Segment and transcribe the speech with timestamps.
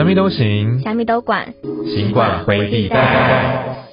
[0.00, 1.52] 什么都行，虾米都管，
[1.84, 3.86] 尽管回地带。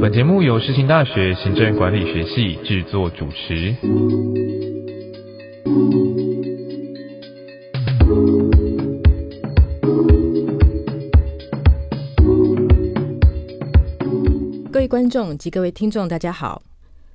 [0.00, 3.74] 本节目由世新大学行政管理学系制作主持。
[14.70, 16.62] 各位观众及各位听众，大家好，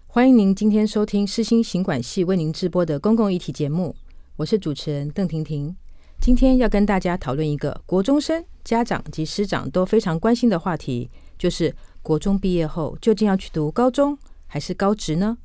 [0.07, 3.95] 欢迎您今天收听世新行管系为您直播的公共议题节目，
[4.37, 5.73] 我是主持人邓婷婷。
[6.19, 15.37] 今天要跟大家讨论一个国中生家长及师长都非常关心的话题，就是国中毕业后究竟要去读高中还是高职呢？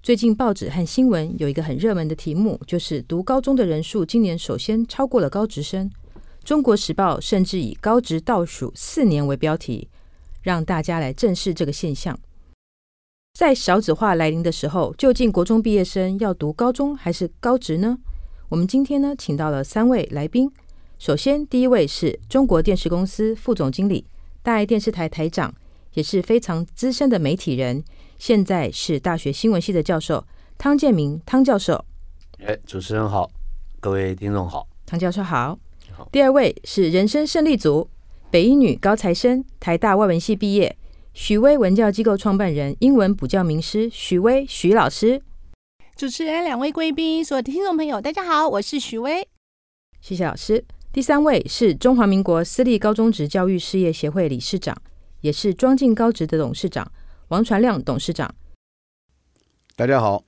[0.00, 5.90] 最近报纸和新闻有一个很热门的题目，就是读高中的人数今年首先超过了高职生。
[6.44, 9.88] 中国时报甚至以高职倒数四年为标题，
[10.42, 12.16] 让大家来正视这个现象。
[13.34, 17.98] 在少子化来临的时候，究竟国中毕业生要读高中还是高职呢？
[18.48, 20.48] 我们今天呢，请到了三位来宾。
[21.00, 24.06] 首先，第一位是中国电视公司副总经理、
[24.40, 25.52] 大爱电视台台长，
[25.94, 27.82] 也是非常资深的媒体人，
[28.18, 30.24] 现在是大学新闻系的教授
[30.56, 31.84] 汤建明汤教授。
[32.38, 33.28] 哎，主持人好，
[33.80, 34.68] 各位听众好。
[34.86, 35.58] 汤教授好。
[35.92, 37.88] 好第二位是人生胜利组
[38.30, 40.76] 北一女高材生，台大外文系毕业，
[41.14, 45.20] 许巍文教机构创办人，英文补教名师许巍许老师。
[45.96, 49.26] 主持人、两位贵宾、所有的听众朋友，大家好，我是许薇。
[50.02, 50.62] 谢谢老师。
[50.92, 54.76] 第三位是中华民国私立高中职教育事业协会理事长，
[55.22, 56.86] 也是庄敬高职的董事长
[57.28, 58.34] 王传亮董事长。
[59.74, 60.22] 大家好，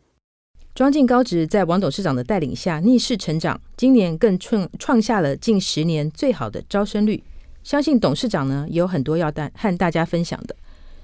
[0.75, 7.22] 庄敬高职在王董事长的带领下逆势成长，今年更创创下了近十年最好的招生率。
[7.62, 10.56] 相信董事长呢也有很多要带和大家分享的。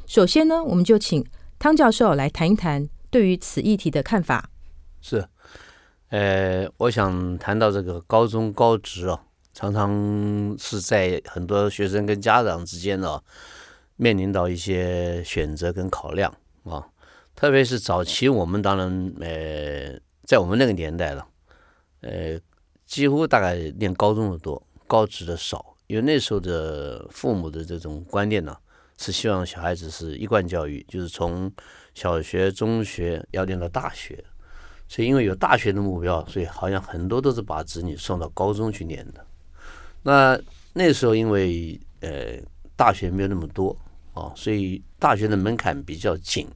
[0.06, 1.23] 首先呢，我们就请
[1.59, 4.49] 汤教授来谈一谈对于此议题的看法。
[5.06, 5.22] 是，
[6.08, 9.22] 呃，我想谈到这个高中高职啊，
[9.53, 13.22] 常常是在很多学生跟家长之间呢，
[13.97, 16.88] 面临到一些选择跟考量啊。
[17.34, 21.26] 特别是早期，我们当然呃，在我们那个年代了，
[22.00, 22.41] 呃，
[22.87, 28.56] 几乎大概念高中的多，高职的少，因为那时候的父母的这种观念呢，
[28.97, 31.53] 是希望小孩子是一贯教育，就是从
[31.93, 34.25] 小学、中学要念到大学。
[34.89, 39.27] 所以因为有大学的目标，所以好像很多都是把子女送到高中去念的。
[40.03, 40.39] 那
[40.72, 42.37] 那时候因为呃
[42.77, 43.77] 大学没有那么多
[44.12, 46.47] 啊，所以大学的门槛比较紧。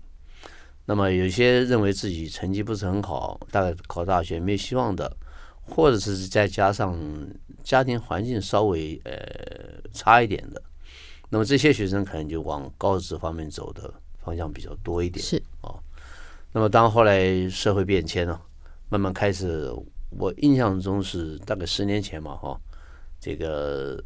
[0.85, 5.17] 那么有些认为自己成绩不是很好，大概考大学没有希望的，
[5.63, 6.99] 或者是再加上
[7.63, 9.13] 家庭环境稍微呃
[9.93, 10.63] 差一点的，
[11.29, 15.23] 那么这些学生可能就往高职方面走的方向比较多一点。
[15.25, 15.79] 是哦。
[16.53, 18.41] 那么当后来社会变迁了，
[18.89, 19.71] 慢慢开始，
[20.11, 22.59] 我印象中是大概十年前嘛，哈，
[23.21, 24.03] 这个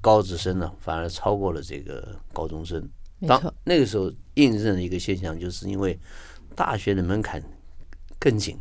[0.00, 2.86] 高职生呢反而超过了这个高中生。
[3.26, 5.98] 当，那个时候印证了一个现象，就是因为
[6.54, 7.42] 大学的门槛
[8.18, 8.56] 更紧，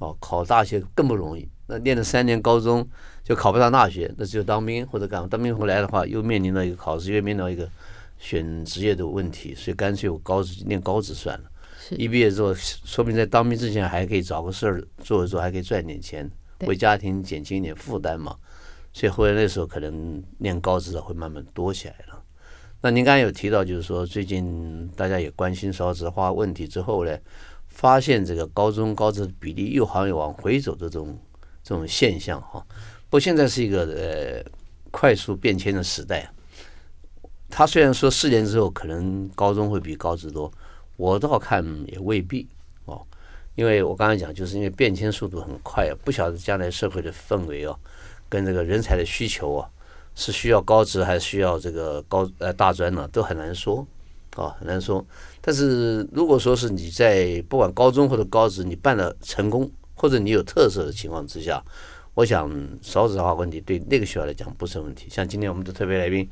[0.00, 1.48] 哦，考大学更不容易。
[1.66, 2.86] 那念了三年高中
[3.22, 5.28] 就考不上大学，那只有当兵或者干嘛。
[5.30, 7.66] 当兵回来的话，又面临到一个考试，又面临到一个
[8.18, 11.50] 选职业的问题，所以干脆我高职念高职算了。
[11.86, 16.30] 是一毕业之后，说不定在当兵之前还可以找个事儿做一做，还可以赚点钱，
[16.60, 18.34] 为家庭减轻一点负担嘛。
[18.92, 22.22] 所以后来那时候可能念高职的会慢慢多起来了。
[22.80, 27.18] 那您刚才有提到，就是说最近大家也关心少子化问题之后呢，
[27.68, 31.18] 发现这个高中高职的比例又好像有往回走的这种
[31.62, 32.64] 这种现象哈。
[33.08, 34.50] 不过现在是一个呃
[34.90, 36.30] 快速变迁的时代，
[37.48, 40.52] 他虽然说四年之后可能高中会比高职多，
[40.96, 42.46] 我倒看也未必
[42.84, 43.04] 哦，
[43.54, 47.78] 因为我刚才讲，就是因为变迁速度很快啊，不晓得将来社会的氛围哦，
[48.28, 49.68] 跟这个人才的需求啊，
[50.14, 53.86] 是需要高职还是需要这个高呃大专呢，都很难说
[54.36, 55.04] 啊，很难说。
[55.40, 61.62] 但是如果说是你在不管高中或者高职，你办的成功，或者你有特色的情况之下，
[62.14, 62.50] 我想
[62.80, 65.08] 少子化问题对那个学校来讲不是问题。
[65.10, 66.28] 像今天我们的特别来宾，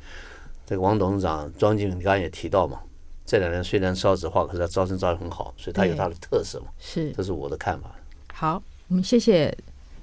[0.65, 2.79] 这个王董事长庄静，你刚刚也提到嘛，
[3.25, 7.89] 这两年虽然少子化，可是他招生招的很好，所以他有对他的特色嘛，是这是我的看法。
[8.33, 9.55] 好，我们谢谢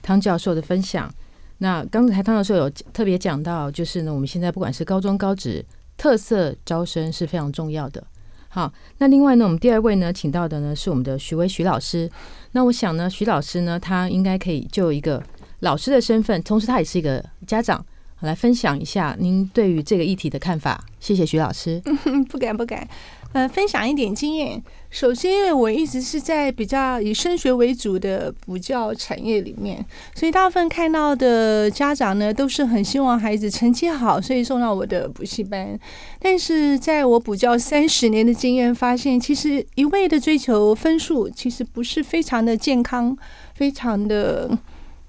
[0.03, 1.13] 汤教授的分享。
[1.59, 5.65] 那刚才汤教授有特别讲到，就是呢，我们现在不管是高中、高职，
[5.99, 8.03] 特色招生是非常重要的。
[8.49, 12.11] 好，那另外呢，我们第二位呢，请到的呢是我们的徐威徐老师。
[12.53, 15.23] 那我想呢，徐老师呢，他应该可以就一个
[15.61, 17.85] 老师的身份，同时他也是一个家长
[18.21, 20.85] 来分享一下您对于这个议题的看法。
[20.99, 21.83] 谢谢徐老师。
[22.29, 22.87] 不敢不敢。
[23.33, 24.61] 呃，分享一点经验。
[24.91, 29.87] 首先，因为我一直是在比较以升学为主的补教产业里面，
[30.17, 35.79] 所以大部分看到的家长呢，都是很希望孩子成绩好，所以送到我的补习班。
[36.19, 43.17] 但是，在我补教三十年的经验发现，其实一味的追求分数，其实不是非常的健康，
[43.55, 44.59] 非常的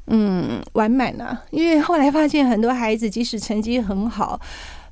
[0.08, 1.44] 嗯完满啊。
[1.52, 4.40] 因为后来发现，很多孩子即使成绩很好。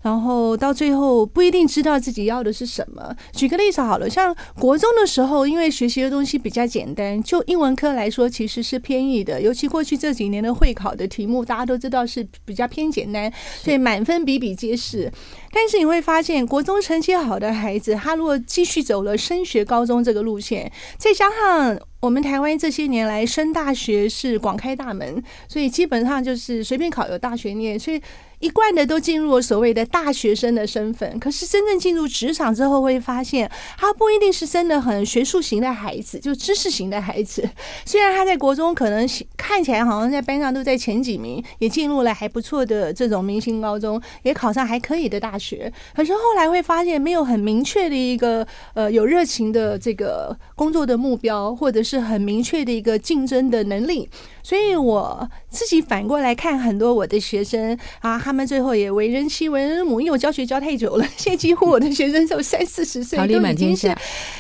[0.02, 3.14] 然后到最后不一定知道自己要的是什么。
[3.34, 9.42] 举个例子好了，像国中的时候，因为学习的东西比较简单，就英文科来说其实是偏易的。
[9.42, 13.30] 尤其过去这几年的会考的题目，大家都知道是比较偏简单，
[13.62, 15.12] 所以满分比比皆是。
[15.52, 28.02] 但是你会发现，国中成绩好的孩子，他如果继续走了升学高中这个路线，再加上我们台湾这些年来升大学是广开大门，所以基本上就是随便考有大学念，所以。
[28.40, 37.48] 一贯的都进入了所谓的大学生的身份，可是真正进入职场之后，会发现他不一定是真的很学术型的孩子，就知识型的孩子。
[37.86, 54.10] 虽然他在国中可能看起来好像在班上都在前几名，也进入了还不错的这种明星高中，也考上还可以的大学，可是后来会发现没有很明确的一个呃有热情的这个工作的目标，或者是很明确的一个竞争的能力。
[54.42, 63.96] 所以我自己反过来看很多我的学生啊，他们最后也为人妻、为人母，因为我教学教太久了，现在几乎我的学生都三四十岁，都已经是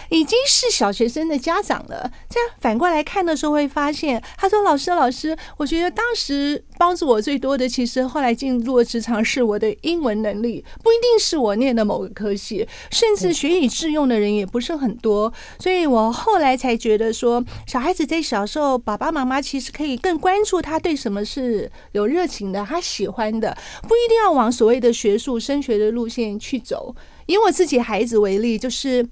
[0.09, 2.11] 已经是小学生的家长了。
[2.29, 15.31] 这样反过来看的时候，会发现，他说：“老师，老师，我觉得当时帮助我最多的，其实后来进入职场是我的英文能力，不一定是我念的某个科系，甚至学以致用的人也不是很多。
[15.59, 19.88] 所以我后来才觉得说，小孩子在小时候，爸爸妈妈其实可以。
[19.97, 26.95] 更关注他对什么是有热情的，他喜欢的，不一定要往所谓的学术升学的路线去走。
[27.27, 29.07] 以我自己孩子为例，就是。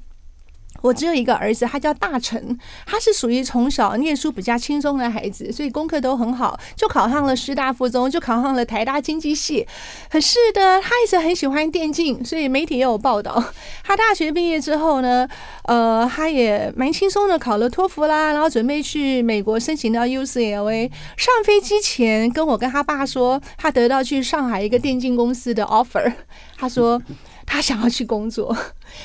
[0.82, 9.68] 我只有一个儿子，他叫大成，他是属于从小念书比较轻松的孩子，所以功课都很好，就考上了师大附中，就考上了台大经济系。
[10.10, 13.44] 可是的，他一直很喜欢电竞，所以媒体也有报道。
[13.84, 15.28] 他大学毕业之后呢，
[15.64, 20.92] 呃，他也蛮轻松的考了托福啦，然后准备去美国申请到 UCLA。
[21.18, 26.14] 上飞机前跟我跟他爸说，他得到去上海一个电竞公司的 offer，
[26.58, 27.02] 他说。
[27.50, 28.54] 他想要去工作，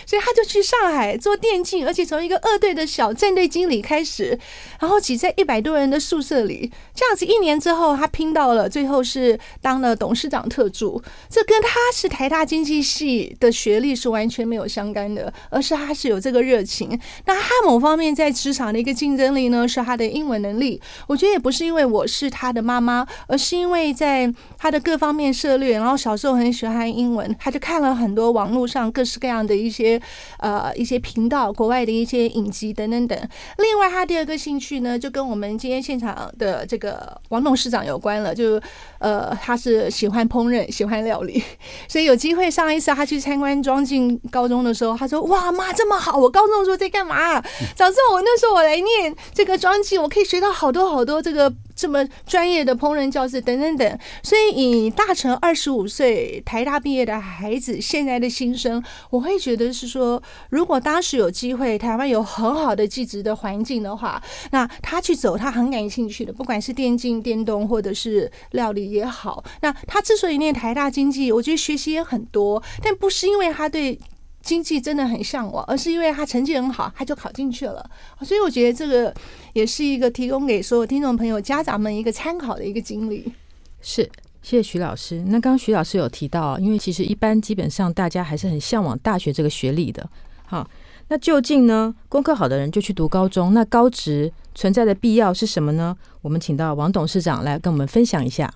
[0.07, 4.39] 所以他就去上海做电竞，而且从一个二队的小战队经理开始，
[4.81, 11.01] 然后挤在一百多人的宿舍里，这样子一年之后，他拼到了最后是当了董事长特助。
[11.29, 16.99] 这跟他是台大经济系的学历是完全没有相干的，而是他是有这个热情。
[17.27, 20.81] 那他某方面在职场的一个竞争力呢，是他的英文能力。
[21.07, 28.33] 我觉得也不是因为我是他的妈妈，而是因为在他的各方面涉猎，然后小时候很喜欢英文，他就看了很多。
[28.33, 29.99] 网络上各式各样的一一些
[30.39, 33.19] 呃一些频道，国外的一些影集等等等。
[33.57, 38.35] 另外，他第二个兴趣呢，就跟我们今天现场的这个王董事长有关了。
[38.35, 38.61] 就
[38.99, 41.43] 呃，他是喜欢烹饪，喜欢料理，
[41.89, 46.19] 所以有机会上一次他去参观庄敬高中的时候，他说：“哇妈这么好！
[46.19, 47.41] 我高中的时候在干嘛？
[47.75, 73.99] 早知道我那时候我来念这个庄敬，我可以学到好多好多这个。”这么专业的烹饪教室等等等，所以以大成二十五岁台大毕业的孩子现在的新生，我会觉得是说，如果当时有机会，台湾有很好的技职的环境的话，那他去走他很感兴趣的，不管是电竞、电动或者是料理也好，那他之所以念台大经济，我觉得学习也很多，但不是因为他对。
[74.43, 77.89] 经济真的很向往，而是因为他成绩很好，他就考进去了。
[78.23, 79.15] 所以我觉得这个
[79.53, 83.33] 也是一个提供给所有听众朋友、家长们一个参考的一个经历。
[83.81, 84.03] 是，
[84.43, 85.23] 谢谢徐老师。
[85.27, 90.09] 那刚刚徐老师有提到，因为其实一般基本上大家还是很向往大学这个学历的。
[90.45, 90.69] 好，
[91.09, 95.97] 那究竟呢，功课好的人就去读高中，那高职存在的必要是什么呢？
[96.21, 98.53] 我们请到王董事长来跟我们分享一下。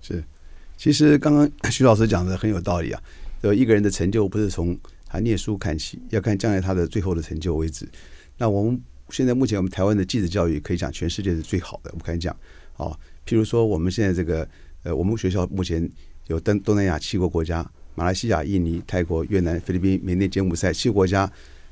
[0.00, 0.22] 是，
[0.76, 3.00] 其实刚刚徐老师讲的很有道理啊。
[3.42, 7.88] 呃，一个人的成就不是从他念书看起，要看将来他的最后的成就为止。
[8.36, 11.90] 那我们现在目前我们台湾的继子教育可以讲全世界是最好的。
[11.92, 12.34] 我们可以讲，
[12.76, 14.48] 啊，譬如说我们现在这个，
[14.82, 15.90] 呃，我们学校目前
[16.28, 21.30] 有东东南亚七个国家，马来西亚、印尼、泰国、越南、菲律宾、缅甸、柬埔寨七个国家，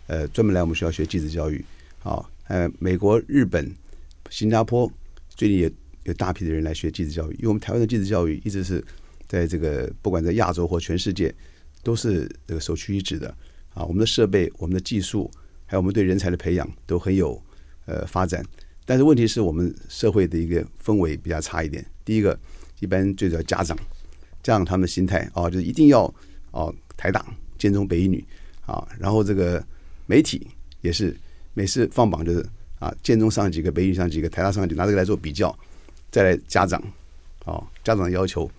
[0.09, 1.65] 呃，专门来我们学校学继子教育。
[2.01, 3.71] 好，呃，美国、日本、
[4.31, 4.91] 新加坡
[5.29, 5.71] 最近也
[6.05, 8.83] 有大批的人来学继子教育，因为我们台湾的继子教育一直是
[9.27, 11.35] 在这个不管在亚洲或全世界。
[11.89, 13.35] 都是这个首屈一指的
[13.73, 13.83] 啊！
[13.83, 15.31] 我们的设备、我们的技术，
[15.65, 17.43] 还有我们对人才的培养都很有
[17.87, 18.45] 呃发展。
[18.85, 21.83] 但是问题是我们社会的一个氛围比较差一点。
[22.05, 22.39] 第一个，
[22.81, 23.75] 一般最主要家长
[24.43, 26.15] 家长他们的心态啊，就是一定要
[26.51, 27.25] 哦台大、
[27.57, 28.23] 建中、北一女
[28.67, 29.65] 啊，然后这个
[30.05, 30.47] 媒体
[30.83, 31.17] 也是
[31.55, 32.47] 每次放榜就是
[32.79, 35.59] 啊，建中上几个，北一女上几个，台大上几个，拿这个来做比较，
[36.11, 36.79] 再来家长
[37.47, 38.51] 哦，家长的要求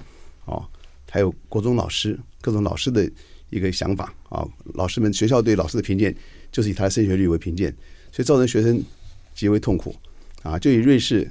[0.45, 0.67] 哦，
[1.11, 3.09] 还有国中老师各种老师的
[3.49, 6.15] 一个想法啊，老师们学校对老师的评鉴
[6.51, 7.73] 就是以他的升学率为评鉴，
[8.11, 8.81] 所以造成学生
[9.33, 9.95] 极为痛苦
[10.43, 10.57] 啊。
[10.57, 11.27] 就以瑞士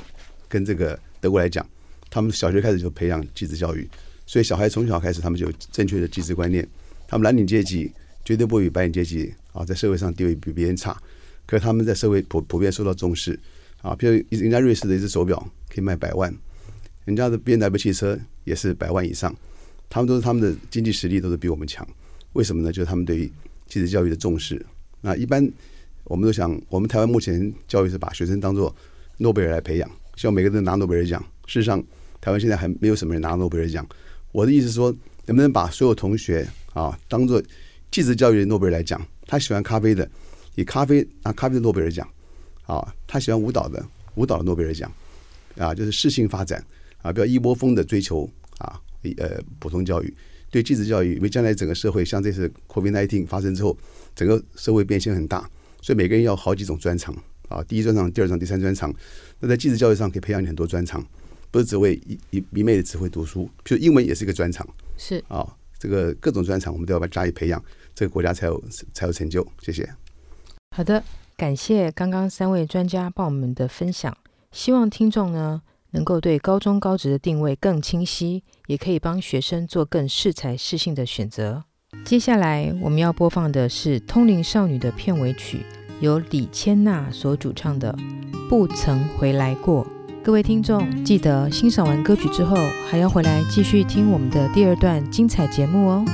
[0.48, 1.66] 跟这个德国来讲，
[2.10, 3.88] 他们小学开始就培养继子教育，
[4.26, 6.66] 所以小孩从小开始他们就有正确的继子观念。
[7.06, 7.90] 他们蓝领阶级
[8.24, 11.00] 绝对不比白领阶级啊，在社会上地位比别人差，
[11.46, 13.38] 可是他们在社会普普遍受到重视
[13.80, 13.94] 啊。
[13.94, 15.38] 比如人家瑞士的一只手表
[15.68, 16.34] 可以卖百万，
[17.06, 19.34] 人家的 B N W 汽车也是百万以上，
[19.88, 21.86] 他们都是他们的经济实力都是比我们强。
[22.34, 22.72] 为什么呢？
[22.72, 23.32] 就是他们对于
[23.66, 24.64] 继子教育的重视。
[25.00, 25.46] 那一般
[26.04, 28.74] 我们都想，我们台湾目前教育是把学生当做
[29.16, 31.20] 诺贝尔来培养，希望每个人都拿诺贝尔奖。
[31.46, 31.82] 事实上，
[32.20, 33.86] 台湾现在还没有什么人拿诺贝尔奖。
[34.32, 34.94] 我的意思是说，
[35.26, 37.42] 能不能把所有同学啊当做
[37.90, 39.00] 继子教育的诺贝尔来讲？
[39.26, 40.08] 他喜欢咖啡的，
[40.54, 42.08] 以咖啡拿咖啡的诺贝尔奖
[42.66, 44.90] 啊；他喜欢舞蹈的，舞蹈的诺贝尔奖
[45.56, 46.64] 啊，就是适性发展
[47.02, 48.28] 啊，不要一窝蜂的追求，
[49.18, 50.14] 呃，普通教育。
[50.50, 53.76] 对继子教育，因为将来整个社会像这次 COVID-19 发生之后，
[54.14, 55.48] 整个社会变迁很大，
[55.82, 57.14] 所以每个人要好几种专长
[57.48, 58.94] 啊，第一专长、第二专长、第三专长。
[59.40, 61.06] 那在继子教育上可以培养你很多专长，
[61.50, 65.46] 不是只为一一一昧的只会读书，譬如英文也是一个专长是啊。
[65.78, 67.62] 这个各种专长我们都要把加以培养，
[67.94, 69.46] 这个国家才有才有成就。
[69.60, 69.88] 谢谢。
[70.74, 71.04] 好的，
[71.36, 74.16] 感谢刚刚三位专家帮我们的分享，
[74.50, 75.62] 希望听众呢
[75.92, 81.64] 能够对高中高职的定位更清晰，也可以帮学生做更适才适性的选择。
[82.04, 85.64] 接下来我们要播放的是《通灵少女》的片尾曲，
[86.00, 87.96] 由李千娜所主唱的
[88.48, 89.84] 《不曾回来过》。
[90.22, 92.56] 各位听众，记得欣赏完歌曲之后，
[92.90, 96.04] 还要回来继续听我们的第二段精彩节目哦。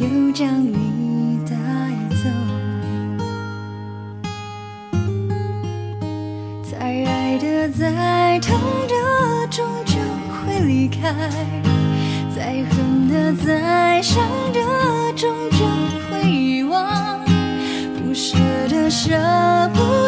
[0.00, 1.56] 又将你带
[2.22, 2.28] 走。
[6.62, 8.94] 再爱的、再疼的，
[9.50, 9.96] 终究
[10.30, 11.12] 会离开；
[12.34, 14.60] 再恨的、再伤的，
[15.16, 15.58] 终究
[16.08, 17.20] 会遗忘。
[17.96, 18.38] 不舍
[18.68, 19.18] 得，舍
[19.74, 20.07] 不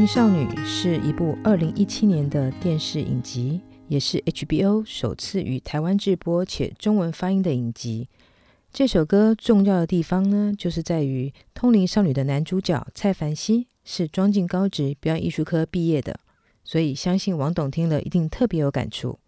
[0.00, 8.08] 灵少女》是一部二零一七年的电视影集，也是 HBO 首次于台湾制播且中文发音的影集。
[8.72, 16.18] 这首歌重要的地方呢，就是在于《通灵少女》的男主角蔡凡熙是庄敬高职表演艺术科毕业的，
[16.64, 19.18] 所以相信王董听了一定特别有感触。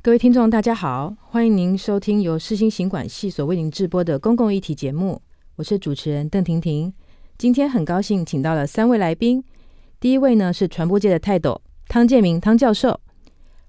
[0.00, 5.20] 各位听众，大家好，欢迎您收听由世新行管系所为您制播的公共议题节目，
[5.56, 6.94] 我是主持人邓婷婷。
[7.36, 9.42] 今天很高兴请到了三位来宾，
[9.98, 13.00] 第一位呢是传播界的泰斗汤建明汤教授，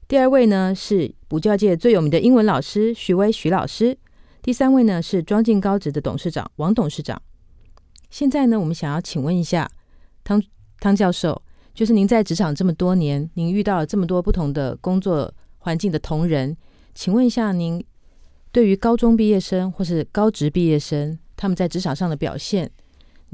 [0.07, 3.97] 第二位呢是补教界最有名的英文老师徐威徐老师，
[4.41, 7.21] 第三位呢是庄敬高职的董事长王董事长。
[8.09, 9.69] 现在呢，我们想要请问一下
[10.23, 10.41] 汤
[10.79, 11.41] 汤教授，
[11.73, 15.33] 就是您在职场这么多年，您遇到了这么多不同的工作。
[15.57, 16.55] 环境的同仁，
[16.93, 17.83] 请问一下，您
[18.51, 22.69] 对于高中毕业生或是高职毕业生他们在职场上的表现，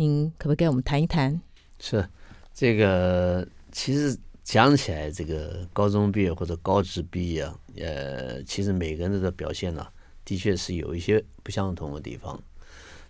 [0.01, 1.39] 您可不可以跟我们谈一谈？
[1.77, 2.03] 是
[2.51, 9.85] 这个，其实讲起来，这个高中毕业或者高职毕业，呃，其实每个人的表现呢，
[10.25, 12.41] 的确是有一些不相同的地方。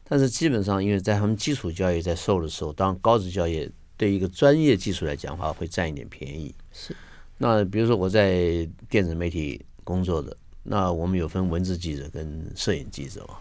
[0.04, 6.54] 但是基本上，因为在他们基础教育在受的时候，当然高职教育对一个专业技术来讲的话，会占一点便宜。
[6.74, 6.94] 是。
[7.38, 13.38] 那比如说我在电子媒体工作的，那我们有分文字记者跟摄影记者嘛。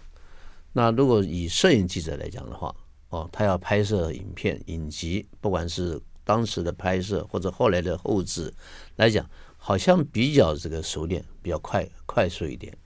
[0.72, 2.72] 那如果以摄影记者来讲的话，
[3.10, 8.52] 哦，他要拍摄影片、影集，不管是当时的拍摄或者后来的后置
[8.96, 12.76] 来讲，好像比较这个熟练，比较快快速一点。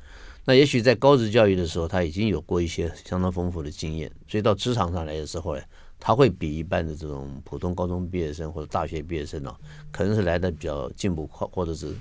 [0.44, 5.62] 那也许在高职教育的时候，他已经有过一些相当丰富的经验，所以到职场上来的时候呢。
[6.00, 9.56] 他会比一般的这种普通高中毕业生或者大学毕业生呢，
[9.90, 11.94] 可能是来的比较进步快，或者是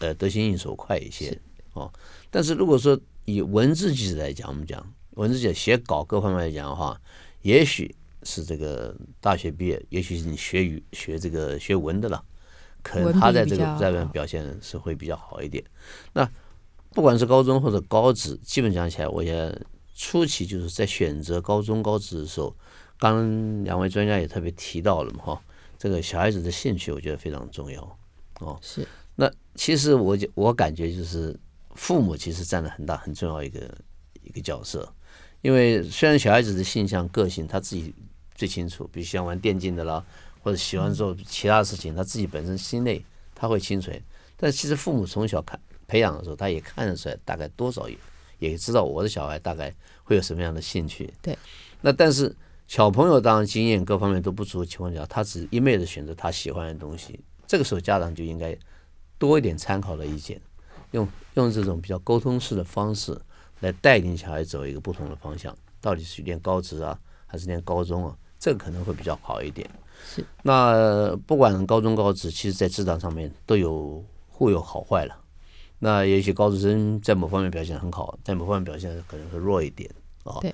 [0.00, 1.40] 呃得心应手快一些
[1.72, 1.90] 哦。
[2.30, 7.00] 但是如果说以文字记者来讲，我们讲文字记者写稿各方面来讲的话，
[7.48, 12.22] 也许是这个大学毕业，也许是你学语学这个学文的了，
[12.82, 15.64] 可能他在这个在外面表现是会比较好一点。
[16.12, 16.30] 那
[16.90, 19.58] 不管是高中或者高职，基本讲起来，我也
[19.94, 22.54] 初期就是在选择高中高职的时候。
[23.00, 25.42] 刚两位专家也特别提到了嘛，哈，
[25.78, 27.80] 这个小孩子的兴趣我觉得非常重要
[28.40, 28.58] 哦。
[28.60, 28.84] 是。
[29.14, 31.38] 那其实我我感觉就是
[31.76, 33.60] 父母其实占了很大很重要一个
[34.24, 34.92] 一个角色，
[35.40, 37.94] 因为虽然小孩子的性向个性他自己
[38.34, 40.04] 最清楚，比如喜欢玩电竞的啦，
[40.42, 43.90] 或者喜欢做其他事情，他自己本身心内他会清楚。
[44.36, 47.96] 但其实父母从小看培养的时候，他也看得出来大概多少也
[48.38, 49.74] 也知道我的小孩大概
[50.04, 51.12] 会有什么样的兴趣。
[51.22, 51.36] 对。
[51.80, 52.34] 那但是。
[52.68, 57.18] 小朋友当然经验各方面都不足的情况下，他只一昧的选择他喜欢的东西。
[57.46, 58.54] 这个时候家长就应该
[59.16, 60.38] 多一点参考的意见，
[60.90, 63.18] 用用这种比较沟通式的方式
[63.60, 65.56] 来带领小孩走一个不同的方向。
[65.80, 68.16] 到底是念高职啊，还是念高中啊？
[68.38, 69.68] 这个可能会比较好一点。
[70.04, 70.24] 是。
[70.42, 75.16] 那不管高中高职，其实在职场上面都有互有好坏了。
[75.78, 79.88] 那也许高职生在某方面表现很好，在某方面表现可能会弱一点
[80.24, 80.38] 啊。
[80.40, 80.52] 对。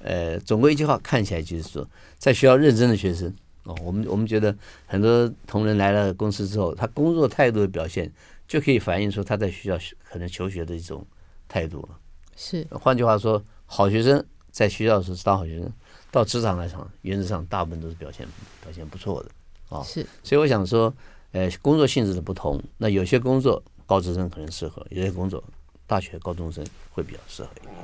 [0.00, 3.34] 呃，总归一句话，看起来就是说，在学校认真的学生
[3.64, 4.54] 哦，我们我们觉得
[4.86, 8.12] 很多同仁来了公司之后，他工作态度的表现
[8.46, 9.78] 就可以反映出他在学校
[10.10, 11.04] 可能求学的一种
[11.48, 11.98] 态度了。
[12.40, 15.72] 是，换句话说，好学生在学校是当好学生，
[16.12, 18.24] 到职场来上，原则上大部分都是表现
[18.62, 19.82] 表现不错的啊。
[19.82, 20.94] 是，所以我想说，
[21.32, 25.42] 呃，工作性质的不同，那有些工作高职生可能适合，有些工作
[25.84, 27.74] 大学高中生会比较适合一点。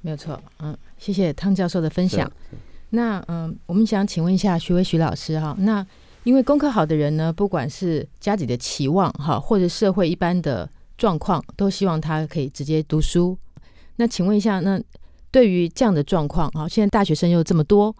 [0.00, 2.28] 没有错，嗯，谢谢汤教授的分享。
[2.88, 5.86] 那嗯，我们想请问一下徐威徐老师哈，那
[6.24, 10.68] 因为功课好的人呢，不管是家里的期望哈，或者社会一般的
[10.98, 13.38] 状况，都希望他可以直接读书。
[14.00, 14.80] 那请问一下，那
[15.30, 17.94] 对于这样的状况啊，现在大学生又这么多，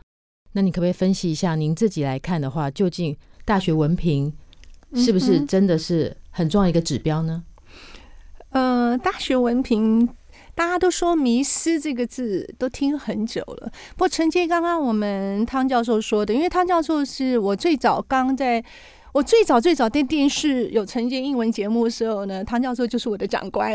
[0.52, 4.32] 那你可不可以分析一下，您自己来看的话，究竟大学文凭
[4.94, 7.44] 是不是真的是很重要一个指标呢？
[8.48, 10.08] 呃，大学文凭。
[10.54, 18.64] 大家都说“迷失”这个字都听很久了，不过承接刚刚我们汤教授说的，因为汤教授是我最早刚在。
[19.12, 23.74] 我最早最早在电视有承接英文节目的时候呢，唐教授就是我的长官，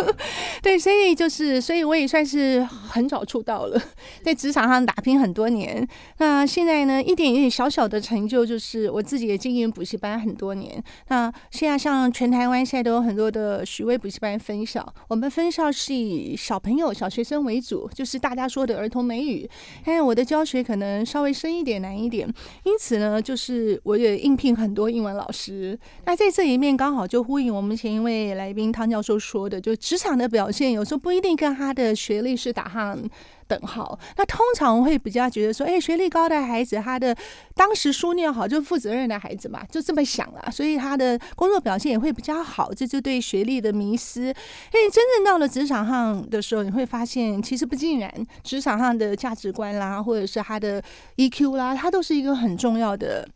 [0.60, 3.80] 对，所以就是，所以我也算是很早出道了，
[4.22, 5.86] 在职场上打拼很多年。
[6.18, 10.82] 那现在呢，一点一点小小的成就，就是我自己也经营补习班很多年。
[11.08, 19.48] 那现在像全台湾现在都有很多的许巍补习班分校，我们分校是以小朋友、小学生为主，就是大家说的儿童美语。
[19.84, 22.28] 哎，我的教学可能稍微深一点、难一点，
[22.64, 24.65] 因此呢，就是我也应聘很。
[24.66, 25.78] 很多英文老师。
[26.04, 32.98] 那在这一面刚好就呼应我们前一位来宾汤教授说的，就职场的表现有时候不一定跟他的学历是打上
[33.46, 33.98] 等号。
[34.16, 37.16] 那通常会比较觉得说，哎，学历高的孩子，他的
[37.54, 42.74] 当时书念好，就负责任的孩子嘛，就这么想了，所以他的工作表现也会比较好。
[42.74, 44.22] 这就对学历的迷失。
[44.22, 50.82] 因为真正到了职场上的时候，你会发现其实不尽然，职场上的价值观啦，或者是他的
[51.16, 53.28] EQ 啦，它都是一个很重要的。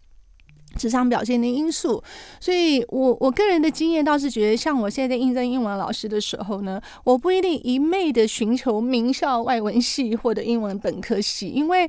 [0.77, 2.03] 职场表现的因素，
[2.39, 11.89] 所以我我个人的经验倒是觉得，像我现在应征英文老师的时候呢，我不一定一昧的寻求名校外文系或者英文本科系，因为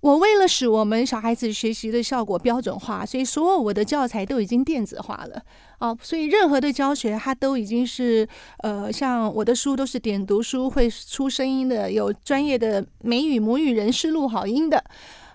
[0.00, 5.42] 我为了使我们小孩子学习的效果标准化，所以所有我的教材都已经电子化了
[5.78, 8.28] 啊，所以任何的教学它都已经是
[8.58, 14.84] 呃，像我的书都是点读书，会出声音的，有专业的美语母语人士录好音的。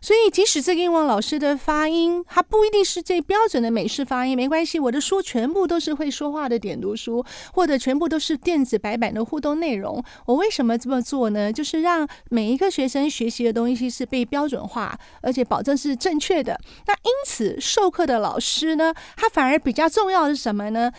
[0.04, 4.80] 所以，即使这个英文老师的发音，他不一定是最标准的美式发音，没关系。
[4.80, 10.04] 我的书全部都是会说话的点读书，或者全部都是电子白板的互动内容。
[10.26, 11.54] 我为什么这么做呢？
[11.54, 16.60] 就是让每一个学生学习的东西是被标准化，而且保证是正确的。
[16.88, 20.92] 那因此，授课的老师呢，他反而比较重要的是什么呢？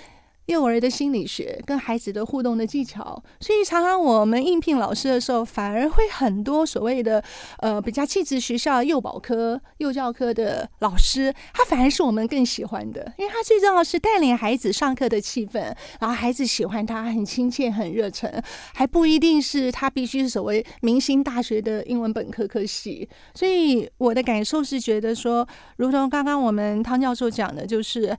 [0.52, 7.24] 幼儿的心理学跟孩子的互动的技巧，所以常常我们应聘老师的时候，反而会很多所谓的
[7.58, 18.30] 呃比较气质学校幼保科、幼教科的老师，他反而是我们更喜欢的，因为他最重要是带领孩子上课的气氛，然后孩子喜欢他，很亲切、很热忱，
[18.74, 23.08] 还不一定是他必须是所谓明星大学的英文本科科系。
[23.34, 28.14] 所以我的感受是觉得说，如同刚刚我们汤教授讲的，就是。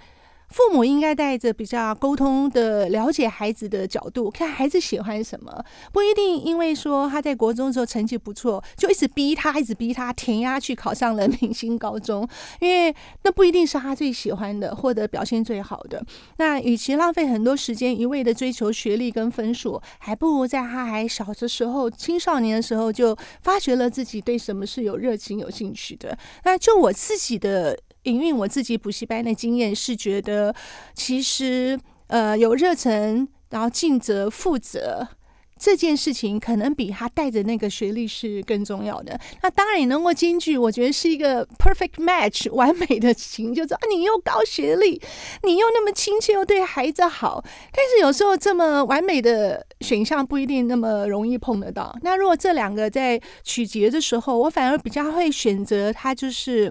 [0.53, 12.27] 父母应该带着比较沟通的、了解孩子的角度，看孩子喜欢什么，不一定因为说他在国中的时候成绩不错，就一直逼他，一直逼他填鸭去考上了明星高中，
[12.59, 16.05] 因为那不一定是他最喜欢的，或者表现最好的。
[16.37, 26.15] 那与其浪费很多时间一味的追求学历跟分数，还不如在他还小的时候、青少年的时候就发掘了自己对什么是有热情、有兴趣的。
[26.43, 27.75] 那就我自己的。
[28.03, 30.53] 营运我自己补习班的经验是觉得，
[30.93, 35.07] 其实呃有热忱，然后尽责负责
[35.57, 39.17] 这件事情，可能比他带着那个学历是更重要的。
[39.41, 45.01] 那当然也能够兼具，我觉得是一个 perfect match 完美的情，就是啊你又高学历，
[45.43, 47.41] 你又那么亲切，又对孩子好。
[47.71, 51.95] 但是有时候这么完美的选项不一定那么容易碰得到。
[52.01, 56.69] 那如果这两个在取决的时候，我反而比较会选择他就是。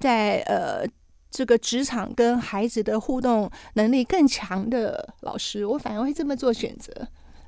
[0.00, 0.84] 在呃，
[1.30, 6.92] 这个职场跟孩子的互动能力更强的老师，我反而会这么做选择。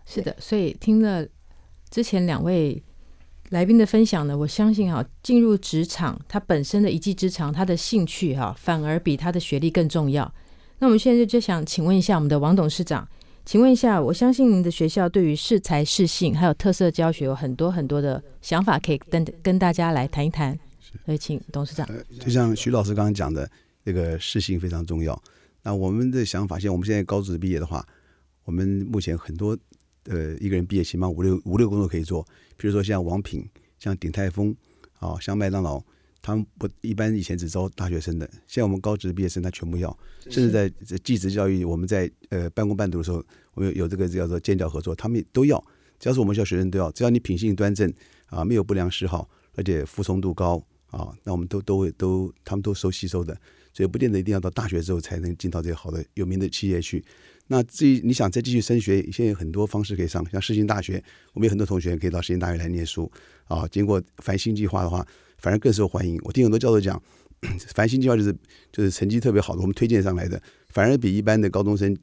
[0.05, 1.27] 是的，所以听了
[1.91, 2.83] 之前两位
[3.51, 10.33] 来宾的分享呢，我相信哈，进入职场他本身的一技之长，他的兴趣哈，反而比他的学历更重要。
[10.79, 13.09] 那我们现在就想请问一下我们的王董事长，
[13.45, 20.59] 请问一下，我相信您的学校对于适才适性还有特色教学有很多很多的想法，可以跟跟大家来谈一谈。
[21.05, 21.89] 所以，请董事长。
[22.21, 23.51] 就像徐老师刚刚讲的，
[23.85, 25.21] 这个适性非常重要。
[25.63, 27.87] 那我们的想法，像我们现在高职毕业的话，
[28.45, 29.57] 我们目前很多
[30.07, 32.27] 呃一个人毕业起码五六五六工作可以做。
[32.57, 34.55] 比如说像王品、像鼎泰丰
[34.99, 35.83] 啊、像麦当劳，
[36.21, 39.97] 他们不一般以前只招大学生的，现在我们高职毕业生他全部要。
[40.31, 43.25] 甚至在技职教育，我们在呃半工半读的时候，
[43.55, 45.63] 我们有这个叫做建教合作，他们都要。
[45.99, 47.93] 只要是我们校学生都要，只要你品性端正
[48.27, 50.61] 啊，没有不良嗜好，而且服从度高。
[50.93, 53.37] 啊，那我们都都会都，他们都收吸收的，
[53.73, 57.03] 所以不见得一定要到大学之后才能进到这些好的有名的企业去。
[57.49, 61.03] 那至于你想再继续升学，现在有很多方式可以上，像世新大学，
[61.33, 63.11] 我们有很多同学可以到世新大学来念书。
[63.47, 65.07] 啊，经过繁星计划的话，
[65.39, 66.21] 反而更受欢迎。
[66.25, 67.03] 我听很多教授讲，
[67.75, 68.35] 繁星计划就是
[68.71, 71.95] 就是成绩特别好的，我们推荐上来的，反而比一般的高中生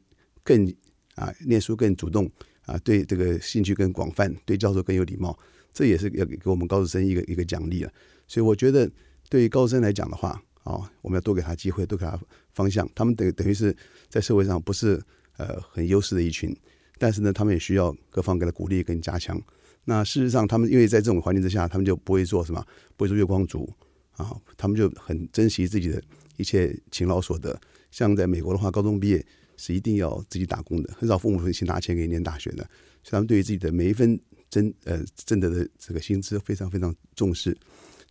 [0.44, 0.68] 更
[1.16, 2.30] 啊念书更主动
[2.66, 5.38] 啊，对这个兴趣更广泛，对教授更有礼貌。
[5.72, 7.92] 这也是要给我们高中生一个一个奖励了。
[8.30, 8.90] 所以我觉得，
[9.28, 12.18] 对于高中生来讲的话，啊，我们要多给他机会，多给他
[12.54, 12.88] 方向。
[12.96, 13.76] 他们等等于是
[14.08, 15.02] 在社会上不是
[15.38, 16.56] 呃很优势的一群，
[16.98, 19.42] 但是呢，他们也需要各方给他鼓励跟加强。
[19.86, 22.64] 那事实上，他们因为在这种环境之下，他们就不会做什么，
[22.96, 23.68] 不会做月光族
[24.12, 26.00] 啊，他们就很珍惜自己的
[26.38, 27.60] 一切勤劳所得。
[27.90, 29.26] 像在美国的话，高中毕业
[29.58, 32.58] 是一定要自己打工的，很少父母会去拿钱给你念大学的。
[33.02, 34.20] 所以他们对于自己的每一分
[34.52, 37.58] 挣呃挣得的这个薪资非常非常重视。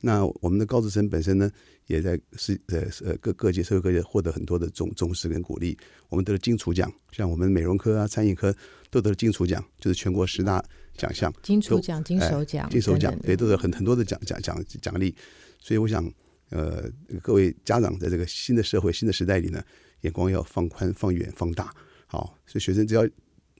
[0.00, 1.50] 那我们的高职生本身呢，
[1.86, 5.76] 也在是呃呃各各界社会各界获得很多的重重视跟鼓励。
[6.08, 8.54] 我们得了金厨奖，像我们美容科啊、餐饮科
[8.90, 10.64] 都得了金厨奖，就是全国十大
[10.96, 11.32] 奖项。
[11.42, 15.12] 金厨奖、金手奖、金手奖，对，都得很很多的奖奖奖奖励。
[15.58, 16.08] 所以我想，
[16.50, 16.88] 呃
[17.20, 19.60] 各位家长在这个新的社会、新的时代里呢，
[20.02, 21.74] 眼光要放宽、放远、放大。
[22.06, 23.04] 好，所以学生只要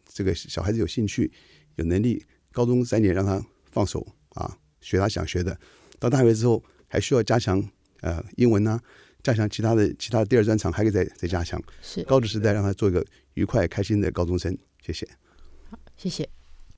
[0.06, 1.32] 这个小孩子有兴趣、
[1.74, 5.58] 有能力，高中三年让他放手啊，学他想学的。
[5.98, 7.62] 到大学之后还需要加强
[8.00, 8.80] 呃英文呐、
[9.22, 11.62] 加强其他的其他的第二专长，还可以再再加强。
[11.82, 14.56] 是高职时代让他做一个愉快开心的高中生。
[14.84, 15.08] 谢谢。
[15.70, 16.28] 好谢谢。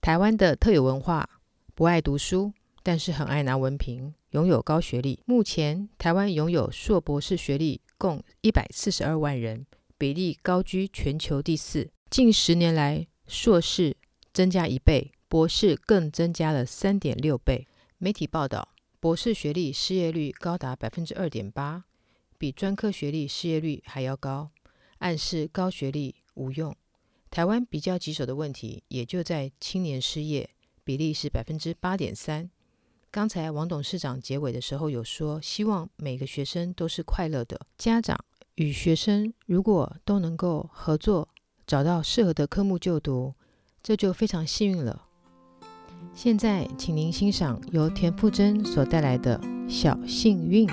[0.00, 1.28] 台湾的特有文化，
[1.74, 2.52] 不爱读书，
[2.82, 5.22] 但是很爱拿文凭，拥有高学历。
[5.26, 9.66] 目前台湾拥有硕博士学历共一百四十二万人，
[9.98, 11.90] 比例高居全球第四。
[12.08, 13.94] 近十年来，硕士
[14.32, 17.68] 增加一倍，博士更增加了三点六倍。
[17.98, 18.69] 媒体报道，
[19.00, 21.84] 博士学历失业率高达百分之二点八，
[22.36, 24.50] 比专科学历失业率还要高，
[24.98, 26.76] 暗示高学历无用。
[27.30, 30.50] 台湾比较棘手的问题，也就在青年失业
[30.84, 32.50] 比例是百分之八点三。
[33.10, 37.58] 刚才王董事长结尾的时候有说，希望每个学生都是快乐的。
[37.78, 38.22] 家长
[38.56, 41.26] 与学生如果都能够合作，
[41.66, 43.34] 找到适合的科目就读，
[43.82, 45.06] 这就非常幸运了。
[46.12, 50.66] 现在，请您欣赏由田馥甄所带来的《小幸运》。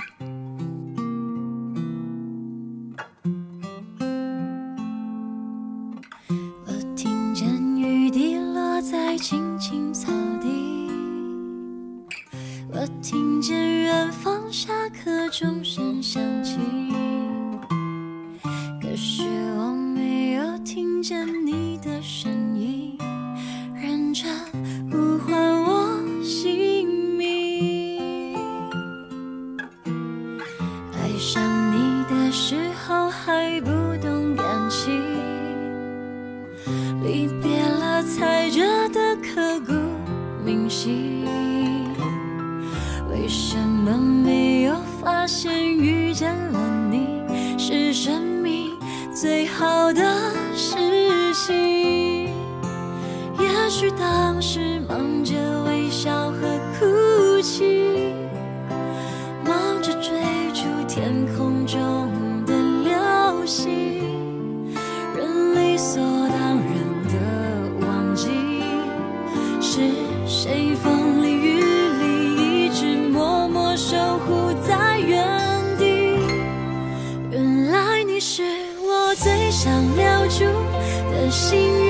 [81.30, 81.87] 幸运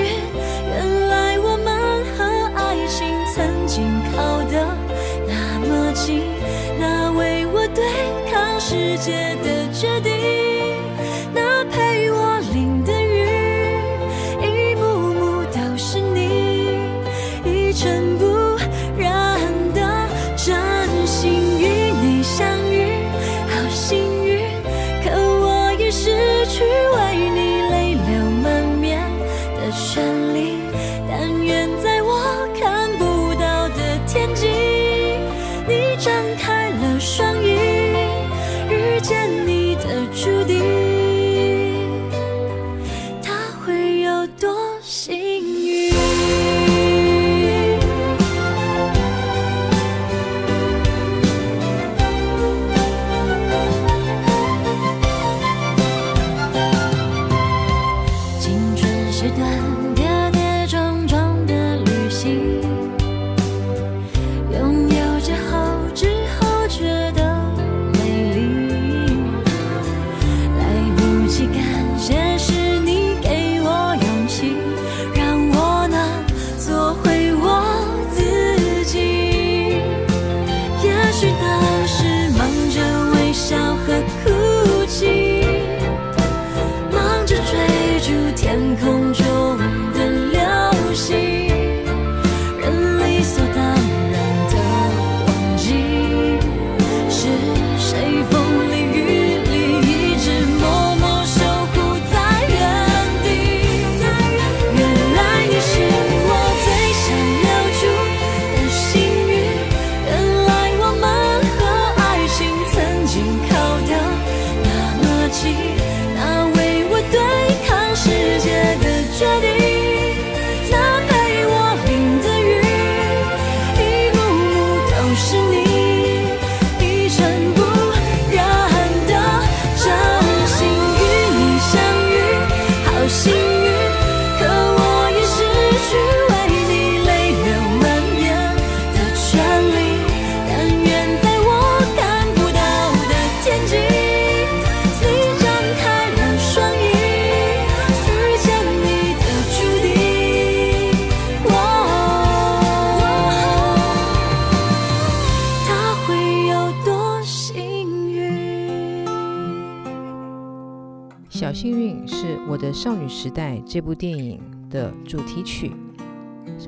[163.20, 165.72] 时代这部电影的主题曲。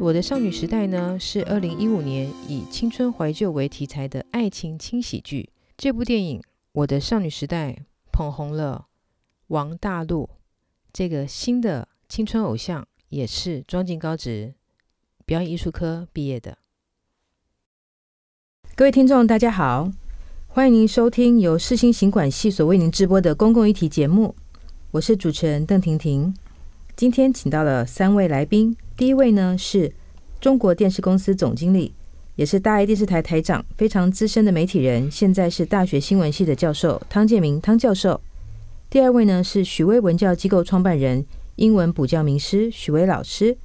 [0.01, 5.51] 我的少女时代呢，是二零一五年以青春怀旧为题材的爱情轻喜剧。
[5.77, 6.41] 这部电影
[6.73, 7.71] 《我的少女时代》
[8.11, 8.89] 捧红了
[9.47, 10.29] 王大陆
[10.93, 14.55] 这个新的青春偶像，也是庄敬高职
[15.25, 16.59] 表演艺术科毕业的。
[18.75, 19.89] 各位听众，大家好，
[20.49, 24.35] 欢迎您收听由世新行管系所为您直播的公共议题节目，
[24.93, 26.35] 我是主持人邓婷婷。
[26.97, 29.93] 今天请到了三位来宾，第一位呢是
[30.41, 31.95] 中国电视公司总经理，
[32.35, 38.21] 也是大爱电视台台长，非常资深的媒体人，现在是大学新闻系的教授汤建明汤教授。
[38.91, 41.25] 第二位呢是许巍文教机构创办人、
[41.55, 43.57] 英文补教名师许巍老师。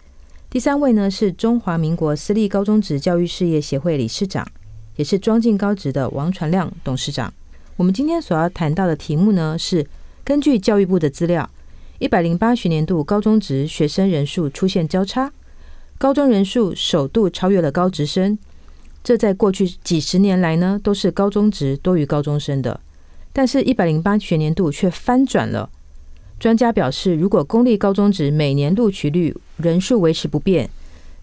[0.51, 4.47] 第三位呢是中华民国私立高中职教育事业协会理事长，
[4.95, 7.33] 也是庄敬高职的王传亮董事长。
[7.77, 9.87] 我们今天所要谈到的题目呢是
[10.25, 11.47] 根据教育部的资料。
[11.99, 15.31] 一百零八学年度高中职学生人数出现交叉，
[15.99, 18.37] 高中人数首度超越了高职生。
[19.03, 22.81] 这在过去几十年来呢，都是高中职多于高中生的。
[23.31, 25.69] 但是，一百零八学年度却翻转了。
[26.39, 30.69] 专家表示，如果公立高中职每年录取率人数维持不变，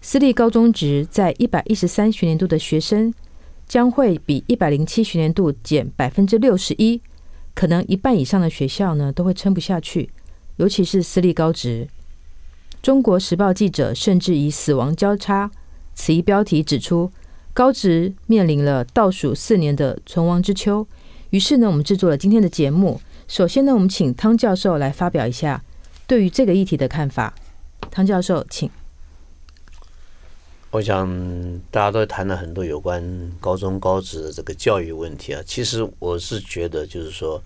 [0.01, 3.13] 私立高中职在一百一十三学年度的学生
[3.67, 6.99] 将会比一百零七学年度减百分之六十一，
[7.55, 10.09] 可能一半以上的学校呢都会撑不下去。
[10.57, 11.87] 尤其是私立高职，
[12.81, 15.49] 中国时报记者甚至以“死亡交叉”
[15.95, 17.11] 此一标题指出，
[17.53, 20.87] 高职面临了倒数四年的存亡之秋。
[21.31, 23.01] 于是呢，我们制作了今天的节目。
[23.27, 25.63] 首先呢，我们请汤教授来发表一下
[26.05, 27.33] 对于这个议题的看法。
[27.89, 28.69] 汤教授，请。
[30.73, 31.07] 我想
[31.69, 35.39] 大家都谈了很多有关高中高职的这个教育问题啊。
[35.45, 37.41] 其实我是觉得，就是说，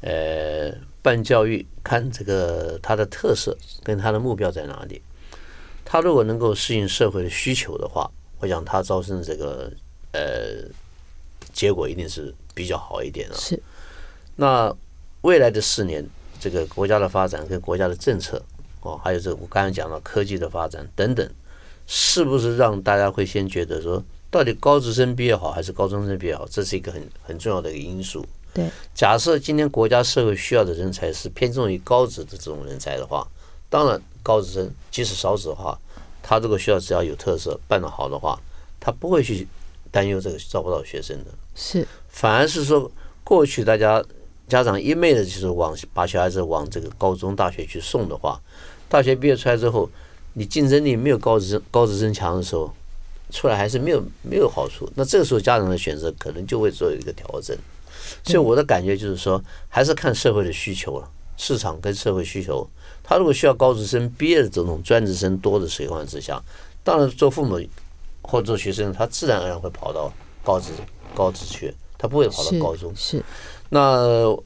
[0.00, 0.72] 呃。
[1.02, 5.02] 办教育看这个它的特色跟它的目标在哪里？
[5.84, 9.68] 它如果能够适应社会的需求的话，我想它招生的这个
[10.12, 10.64] 呃
[11.52, 13.34] 结果一定是比较好一点的。
[13.34, 13.60] 是。
[14.36, 14.72] 那
[15.22, 18.40] 未来的四年，这个国家的发展跟国家的政策
[18.82, 21.28] 哦，还有这我刚才讲了科技的发展等等，
[21.86, 26.46] 是不是让大家会先觉得说，到底高职生毕业好还是高中生毕业好？
[26.50, 28.24] 这是一个很很重要的一个因素。
[28.54, 33.26] 对，假设今天国家社会需要的人才是偏重于高职的这种人才的话，
[33.70, 35.78] 当然高职生即使少子化，
[36.22, 38.38] 他这个学校只要有特色，办得好的话，
[38.78, 39.48] 他不会去
[39.90, 41.30] 担忧这个招不到学生的。
[41.54, 42.90] 是，反而是说
[43.24, 44.04] 过去大家
[44.48, 48.38] 家长一昧的就是往把小孩子往这个高中大学去送的话，
[48.88, 49.88] 大学毕业出来之后，
[50.34, 52.72] 你竞争力没有高职高职生强的时候，
[53.30, 54.88] 出来还是没有没有好处。
[54.94, 57.56] 那这个时候家长的选择可能就会做一个调整。
[58.24, 62.68] 所以我的感觉就是说，还是看社会的需求了，市场跟社会需求。
[63.02, 66.42] 他如果需要高职生毕业的这种专职生多的情况之下，
[66.84, 67.60] 当然做父母
[68.22, 70.12] 或者做学生，他自然而然会跑到
[70.44, 70.70] 高职
[71.14, 72.92] 高职去，他不会跑到高中。
[72.94, 73.22] 是。
[73.70, 74.36] 那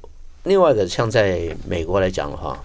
[0.45, 2.63] 另外一个，像在美国来讲的话，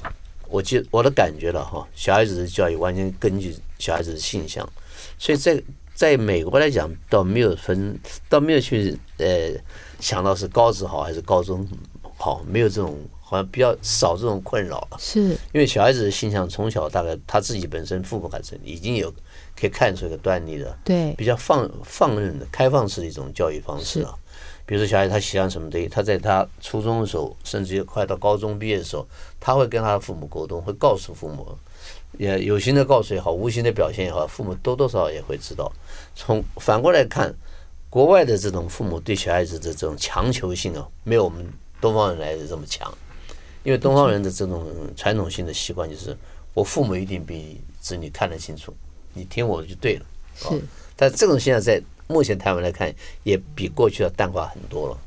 [0.51, 4.67] 我记我的感觉了哈，小孩子的教育完全根据小孩子的性向，
[5.17, 5.63] 所以在
[5.95, 7.97] 在美国来讲，倒没有分，
[8.29, 9.51] 倒没有去呃。
[10.01, 11.63] 想到是高职好还是高中
[12.17, 14.97] 好，没有这种好像比较少这种困扰了。
[14.97, 19.13] 是，因为小孩子的性向从小大概他自己本身父母还是已经有
[19.55, 20.75] 可以看出一个端倪的。
[20.83, 24.15] 对，比较放放任的开放式的一种教育方式啊。
[24.65, 29.07] 比如说小孩他喜欢什么东西，他在他初中的时候，甚至于快到高中毕业的时候，
[29.39, 31.57] 他会跟他的父母沟通，会告诉父母，
[32.17, 35.71] 也有心的告诉也好，无形的表现也好，父母多多少少也会知道。
[36.15, 37.33] 从反过来看。
[37.91, 41.45] 国外的这种父母对小孩子的这种强求性啊，没有我们
[41.81, 42.89] 东方人来的这么强。
[43.65, 46.17] 因为东方人的这种传统性的习惯就是，
[46.53, 48.73] 我父母一定比子女看得清楚，
[49.13, 50.05] 你听我就对了。
[50.37, 50.61] 是。
[50.95, 51.81] 但这种现象在
[52.11, 52.93] 目前台湾来看，
[53.23, 54.97] 也比过去要淡化很多了。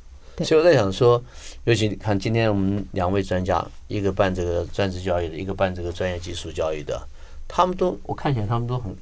[0.45, 1.23] 所以我在想说，
[1.65, 7.01] 尤其看今天我们两位专家，一个办这个专职教育的，一个办这个专业技术教育的，
[7.47, 8.97] 他们都我看起来他们都很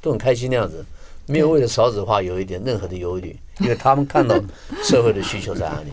[0.00, 0.84] 都很开心那样子。
[1.26, 4.38] 没有为了少子化有一点任何的忧虑，因为他们看到
[4.82, 5.90] 社会的需求在哪里，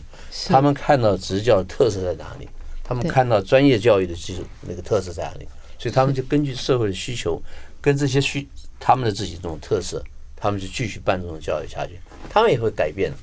[0.47, 2.49] 他们看到职教的特色在哪里，
[2.83, 5.47] 他们看到专业教育的技术那个特色在哪里，
[5.79, 7.41] 所以他们就根据社会的需求，
[7.79, 8.45] 跟这些需
[8.77, 10.03] 他们的自己这种特色，
[10.41, 11.99] 他们就继续办这种教育下去。
[12.27, 13.13] 他们也会改变。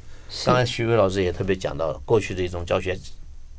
[0.44, 2.96] 刚才徐伟老师也特别讲到了过去的一种教学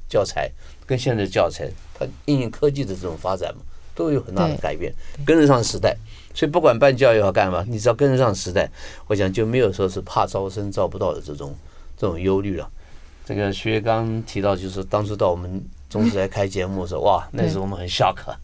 [0.08, 0.50] 教材
[0.86, 3.62] 跟现在的教材，它应用科技的这种发展嘛，
[3.94, 4.94] 都有很大的改变，
[5.26, 5.98] 跟得上时代。
[6.34, 8.70] 所以不管办教育要干嘛，你只要跟得上时代，
[9.08, 11.56] 我想就没有说是怕招生招不到的这种
[11.98, 12.70] 这种忧虑了。
[13.26, 18.40] 这个薛刚提到，就是当初到我们中视来开节目的时候，哇，那时候我们很 shock，啊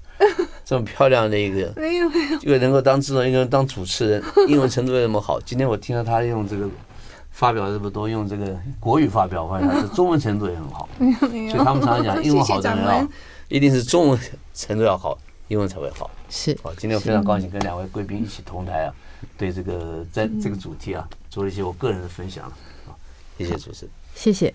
[0.66, 5.40] 这么漂亮的一个没有没有，一个能够当制作人，一个人当主持人，英文程度又那么好。
[5.42, 6.68] 今天我听到他用这个
[7.30, 10.90] 发表这么多，用这个国语发表，我发现他的中文程度也很好。
[10.98, 11.52] 没有没有。
[11.52, 13.08] 所以他们常常讲， 英文好的人啊，
[13.48, 14.20] 一定是中文
[14.56, 15.16] 程度要好，
[15.50, 16.10] 英文才会好。
[16.30, 18.94] 是好，今天我非常高兴跟两位贵宾一起同台啊，
[19.38, 22.98] 对这个在这个主题啊做了一些我个人的分享啊，
[23.38, 23.92] 谢谢主持人。
[24.16, 24.52] 谢谢。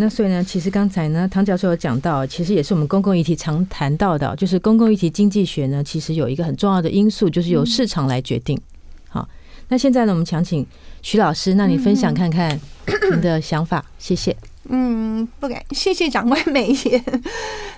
[0.00, 8.56] 那所以呢，其实刚才呢，唐教授有讲到，其实也是我们公共议题常谈到的，就是公共议题经济学呢，其实有一个很重要的因素，就是由市场来决定。
[9.08, 9.28] 好，
[9.66, 10.64] 那现在呢，我们想请
[11.02, 12.58] 徐老师，那你分享看看
[13.10, 14.36] 您的想法，谢谢。
[14.68, 17.04] 嗯，不敢，谢谢长官美言。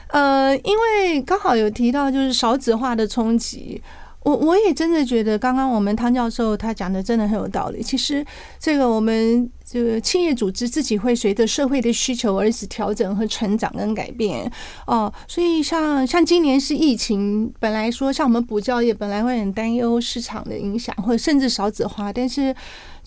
[0.09, 3.81] 呃，因为刚好有提到就是少子化的冲击，
[4.25, 7.83] 我我也真的觉得刚刚我们汤教授他讲的真的很有道理。
[7.83, 8.23] 其实
[8.59, 14.51] 这个我们这个企业组织自己会随着社会的需求而是调整和成长跟改变
[14.87, 15.13] 哦。
[15.29, 22.55] 所以像像今年是疫情，本来说像我们补教业本来会很担忧市场的影响，或者甚至少子化，但是。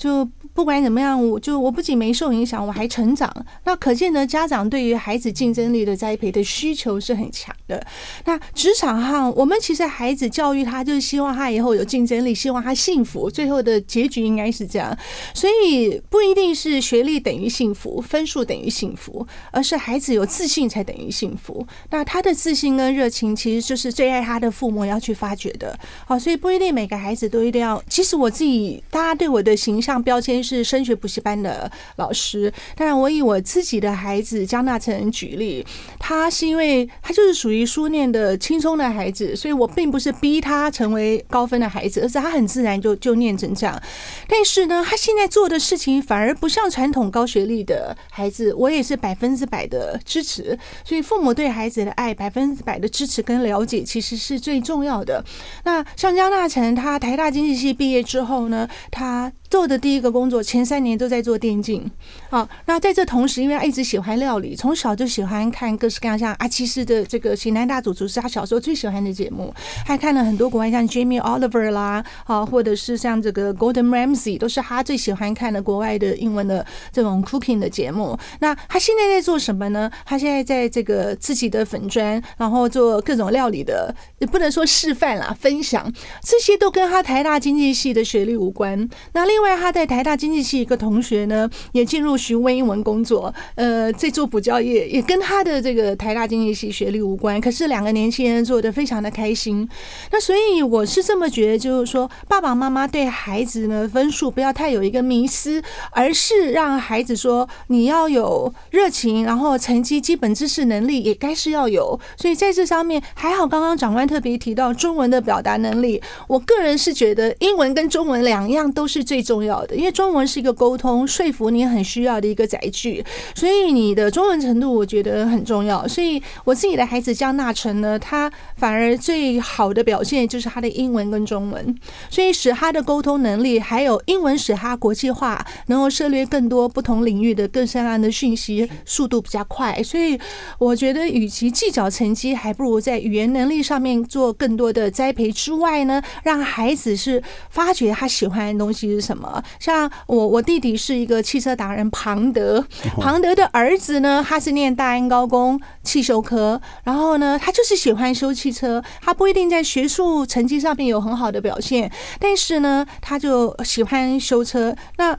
[0.03, 3.33] 就不管怎么样，我就我不仅没受影响，我还成长。
[3.63, 7.81] 那可见呢，家长对于孩子竞争力的栽培的需求是很强的。
[8.25, 13.31] 那职场上，我们其实孩子教育他，就是希望他以后有竞争力，希望他幸福。
[13.31, 14.93] 最后的结局应该是这样，
[15.33, 21.65] 所以不一定是学历等于幸福，分数等于幸福，而是孩子有自信才等于幸福。
[21.91, 25.79] 那他的自信跟热情，其实就是最爱他的父母要去发掘的。
[26.05, 27.81] 好，所以不一定每个孩子都一定要。
[27.87, 35.65] 其实我自己，大家对我的形象标签是升学补习班的老师，当然我以我自己的孩子江大成举例，
[35.99, 43.81] 他是因为他就是属于书念的轻松的孩子，所以我并不是逼他成为高分的孩子，而是他很自然就就念成这样。
[44.27, 50.57] 但是呢，他现在做的事情反而不像传统高学历的孩子，我也是百分之百的支持。
[50.83, 55.23] 所以父母对孩子的爱，百分之百的支持跟了解，其实是最重要的。
[55.63, 61.87] 那像江大成，他台大经济系毕业之后呢，他做的第一个工作，前三年都在做电竞。
[62.31, 69.53] 好，那在这同时，因为他一直喜欢料理，从小就喜欢看各式各样像阿基师的这个《型男大主厨》是他小时候最喜欢的节目，
[69.85, 78.17] 还看了很多国外像 Jamie Oliver 啦，啊，或者是像这个 Golden Ramsy，都是他最喜欢看的国外的英文的这种 cooking 的节目。
[78.39, 79.87] 那他现在在做什么呢？
[80.03, 85.93] 他现在在这个自己的粉砖，然后做各种料理的，也不能说示范啦，分享
[86.23, 88.89] 这些都跟他台大经济系的学历无关。
[89.11, 97.41] 那另外另外他在台大经济系一个同学呢，也进入徐威英文工作，呃，在做补教业，也跟他的这个台大经济系学历无关。
[97.41, 99.67] 可是两个年轻人做的非常的开心。
[100.13, 111.99] 那所以我是这么觉得，就是说爸爸妈妈对孩子呢分数不要太有一个迷思，而是让孩子说你要有热情，然后成绩、基本知识能力也该是要有。
[112.15, 123.03] 所以在这上面还好，刚刚长官特别提到中文的表达能力，我个人是觉得英文跟中文两样都是最重重要的，因为中文是一个沟通、说服你很需要的一个载具，
[123.33, 125.87] 所以你的中文程度我觉得很重要。
[125.87, 131.75] 所以我自己的孩子江纳成呢，他反而最好的表现就是他的英文跟中文，
[132.11, 139.81] 所以使他的沟通能力还有英文使他国际化，能够涉猎更多不同领域的更深奥的讯息，速度比较快。
[139.81, 140.19] 所以
[140.59, 149.12] 我觉得，与其计较成绩，还不如在语言能力上面做更多的栽培之外呢，让孩子是发掘他喜欢的东西是什么。
[149.59, 152.65] 像我，我弟弟是一个汽车达人庞德，
[152.99, 164.75] 庞德的儿子呢，他是念大安高工汽修科，然后呢，他就是喜欢修汽车，他不一定在学术成绩上面有很好的表现，但是呢，他就喜欢修车。
[164.97, 165.17] 那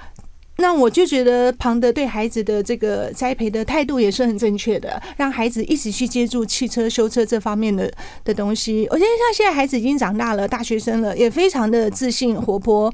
[0.58, 7.92] 那我就觉得庞德对孩子的这个栽培的态度也是很正确的，让孩子一直去接触汽车修车这方面的
[8.22, 8.86] 的东西。
[8.90, 12.92] 我觉得像现在孩子已经长大了，大学生了，也非常的自信活泼。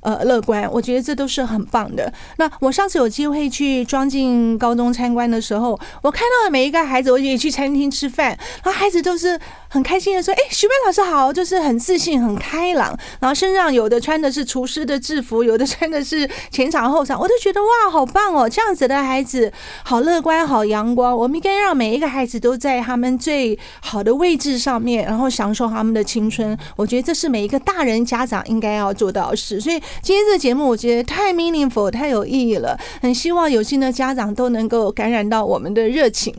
[0.00, 2.10] 呃，乐观，我觉得这都是很棒的。
[2.38, 8.28] 那我上次有机会去庄敬高中参观的时候，我看到的每一个孩子，我也去餐厅吃饭，
[8.64, 9.38] 然后孩子都是
[9.68, 12.98] 很开心的说：“哎，徐班老师好！”就是很自信、很开朗。
[13.20, 18.48] 然后身上有的穿的是厨师的制服，有的穿的是前场后场，我都觉得哇，好棒哦！
[18.48, 19.52] 这样子的孩子
[19.84, 21.14] 好乐观、好阳光。
[21.14, 26.56] 我们应该让每一个孩子都在他们最好的位置上面，然后享受他们的青春。
[26.76, 29.60] 我觉得这是每一个大人家长应该要做到的事。
[29.60, 29.78] 所以。
[30.02, 36.34] 今天这个节目我觉得太 meaningful，太有意义了，很希望有心的家长都能够感染到我们的热情。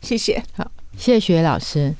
[0.00, 0.42] 谢谢。
[0.54, 1.94] 好，谢谢学老师。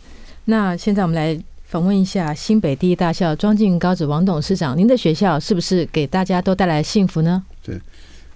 [0.47, 7.43] 那现在我们来访问一下新北第一大校庄敬高职王董事长，您的学校是不是给大家都带来幸福呢？
[7.63, 7.81] 对，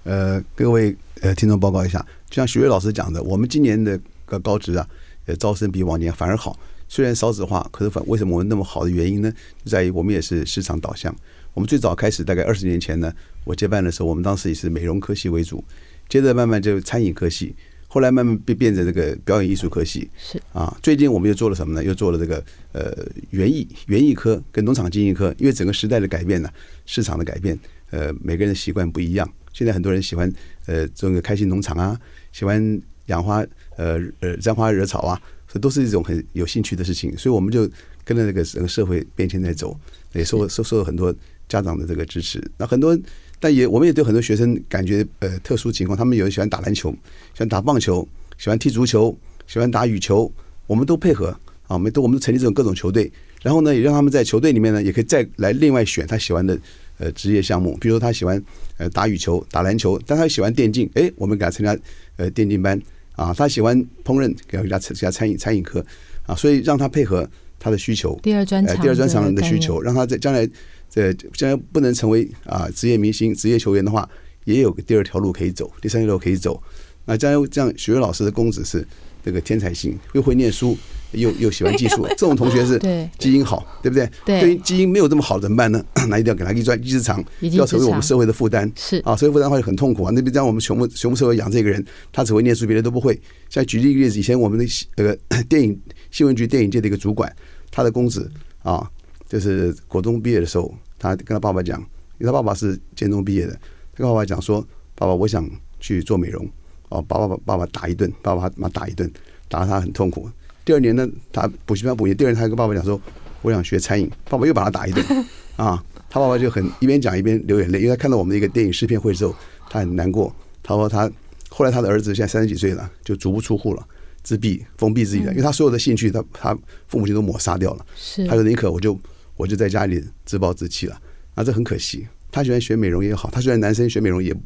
[0.05, 4.87] 呃，各位呃听众报告一下，就像徐伟老师讲的，我们今年的个高职啊，
[5.27, 6.59] 呃招生比往年反而好。
[6.89, 9.31] 虽然少子化，可是反为什么我们那么好的原因呢？
[9.65, 11.15] 就在于我们也是市场导向。
[11.55, 13.12] 我们最早开始大概二十年前呢，
[13.44, 15.62] 我接班的时候，我们当时也是美容科系为主，
[16.09, 17.55] 接着慢慢就餐饮科系，
[17.88, 20.09] 后来慢慢变变成这个表演艺术科系。
[20.16, 21.82] 是啊，最近我们又做了什么呢？
[21.82, 22.42] 又做了这个
[22.72, 22.92] 呃
[23.30, 26.48] 园艺园艺科跟农场经营科，因为整个时代的改变呢，
[26.86, 27.59] 市场的改变，
[27.90, 29.28] 呃，每个人的习惯不一样。
[29.53, 30.32] 现在很多人喜欢
[30.66, 32.01] 呃做个开心农场啊，
[32.32, 33.44] 喜欢养花
[33.76, 37.16] 呃呃沾花惹草啊，这都是一种很有兴趣的事情。
[37.18, 37.68] 所以我们就
[38.05, 39.76] 跟着这个整个社会变迁在走，
[40.12, 41.12] 也受受受了很多
[41.51, 42.42] 家长的这个支持。
[42.57, 42.98] 那很多，
[43.38, 46.90] 但也我们也对很多学生感觉呃特殊情况，他们有人喜欢打篮球，
[47.34, 48.07] 喜欢打棒球，
[48.38, 49.14] 喜欢踢足球，
[49.46, 50.30] 喜欢打羽球，
[50.66, 51.26] 我们都配合
[51.66, 53.11] 啊，我们都我们都成立这种各种球队，
[53.42, 56.57] 然后呢，也让他们在球队里面呢，也可以再来另外选他喜欢的
[56.98, 58.40] 呃职业项目，比如说他喜欢
[58.78, 61.76] 呃打羽球、打篮球，但他喜欢电竞，哎，我们给他参加
[62.16, 62.80] 呃电竞班
[63.16, 65.84] 啊，他喜欢烹饪，给他参加餐饮餐饮课
[66.26, 67.28] 啊，所以让他配合
[67.59, 70.48] 他的需求，第二专呃，第二专长的需求，，让他在将来
[70.91, 74.07] 在将来不能成为啊职业明星、职业球员的话，
[74.45, 76.62] 也有个第二条路可以走，第三条路可以走。
[77.07, 78.86] 那将来这样，学位老师的公子是
[79.24, 80.76] 这个天才型，又会念书，
[81.12, 84.09] 又又喜欢技术，这种同学是对基因好，对不对？
[84.24, 85.82] 对对于基因没有这么好怎么办呢？
[86.09, 88.70] 那一定要给他一专一技之长，要成为我们社会的负担。
[88.76, 90.12] 是啊，社会负担的话就很痛苦啊。
[90.14, 93.18] 那边让我们全部全部社会养这个人，他只会念书，别的都不会。
[93.49, 94.64] 像举例一个例子，以前我们的
[94.97, 95.18] 那个
[95.49, 95.80] 电影
[96.11, 97.34] 新闻局电影界的一个主管，
[97.70, 98.30] 他的公子
[98.62, 98.88] 啊，
[99.31, 101.81] 就是国中毕业的时候，他跟他爸爸讲，
[102.18, 103.53] 因为他爸爸是建中毕业的，
[103.93, 104.61] 他跟爸爸讲说
[104.97, 106.45] ：“爸爸，我想去做美容。”
[106.91, 109.09] 哦，把爸爸爸爸打一顿，爸爸妈打一顿，
[109.49, 110.28] 打得他很痛苦。
[110.64, 113.01] 第二年呢，他补习班补习，第二年他跟爸爸讲说
[113.43, 115.07] ：“我想学餐饮。”爸爸又把他打一顿
[115.55, 115.81] 啊。
[116.11, 119.33] 他爸爸就很一边讲一边流眼泪，因为他看到我们的一个电影试片会之后，
[119.68, 120.35] 他很难过。
[120.61, 121.09] 他说他
[121.49, 123.87] 后来他的儿子现在三十几岁了，就足不出户了，
[124.24, 126.59] 自闭封闭自己的，因为他所有的兴趣，他他
[126.89, 127.87] 父母亲都抹杀掉了。
[127.95, 128.99] 是他说宁可我就
[129.41, 131.01] 我就在家里自暴自弃了，
[131.34, 132.07] 啊，这很可惜。
[132.30, 134.36] 他喜欢学美容也好，他虽然男生学美容也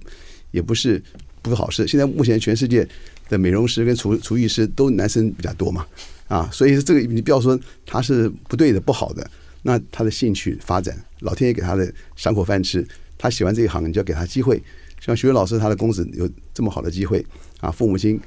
[0.53, 1.03] 也不是
[1.43, 1.87] 不是好事。
[1.87, 2.89] 现在目前全世界
[3.29, 5.85] 的美容师跟厨厨艺师都男生比较多嘛，
[6.29, 9.29] 啊，所以这个你不要说他是不对的、不好的，
[9.63, 12.87] 那他的兴趣发展，老天爷给他的赏口饭吃，
[13.19, 14.63] 他喜欢这一行，你就要给他机会。
[15.01, 17.23] 像徐伟老师他的公子有这么好的机会
[17.61, 18.19] 啊，父母亲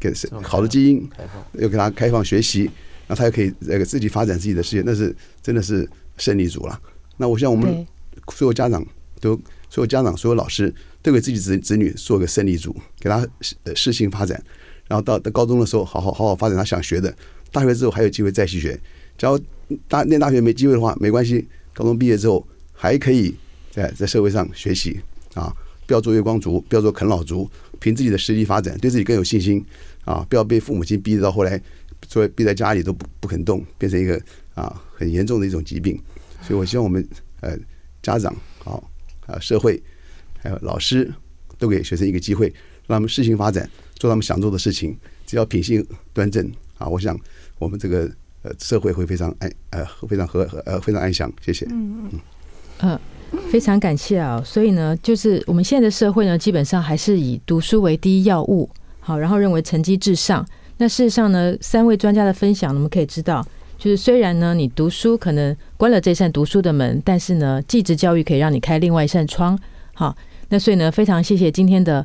[0.00, 0.12] 给
[0.42, 1.08] 好的基因，
[1.52, 2.64] 又给他开放学习，
[3.06, 6.80] 然后他又可以那个自己发展自己的事业，那是真的是胜利组了。
[7.16, 7.86] 那我希望我们
[8.32, 8.84] 所有家长
[9.20, 9.36] 都，
[9.70, 13.26] 所有家长、所有老师都给自己子子女做个胜利组，给他
[13.64, 14.42] 呃适性发展，
[14.88, 17.14] 然后到到高中的时候好好好好发展他想学的，
[17.52, 18.78] 大学之后还有机会再去学。
[19.16, 19.38] 只要
[19.88, 23.34] 大念大学没机会的话，没关系，高中毕业之后还可以
[23.70, 25.00] 在在社会上学习。
[25.34, 25.52] 啊，
[25.86, 27.50] 不要做月光族，不要做啃老族，
[27.80, 29.64] 凭自己的实力发展，对自己更有信心。
[30.04, 31.60] 啊，不要被父母亲逼得到后来，
[32.06, 34.20] 所以逼在家里都不不肯动，变成一个
[34.54, 36.00] 啊很严重的一种疾病。
[36.42, 37.06] 所以我希望我们
[37.40, 37.56] 呃
[38.02, 38.82] 家长好
[39.26, 39.82] 啊社会
[40.38, 41.12] 还有老师
[41.58, 42.48] 都给学生一个机会，
[42.86, 44.96] 让他们适性发展，做他们想做的事情。
[45.26, 47.18] 只要品性端正啊，我想
[47.58, 48.10] 我们这个
[48.42, 51.32] 呃社会会非常安呃非常和和呃非常安详。
[51.40, 52.10] 谢谢嗯。
[52.80, 52.98] 嗯，
[53.50, 54.42] 非常感谢啊。
[54.44, 58.68] 所以呢，就是我们现在的社会呢，基本上还是以读书为第一要务，
[59.00, 60.46] 好，然后认为成绩至上。
[60.76, 63.46] 那事实上呢，三位专家的分享，我们可以知道，
[63.84, 69.58] 就是虽然呢，你读书可能关了这扇读书的门，但是呢，继职教育可以让你开另外一扇窗。
[69.92, 70.16] 好，
[70.48, 72.02] 那所以呢，非常谢谢今天的